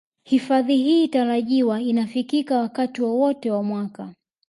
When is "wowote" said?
3.01-3.51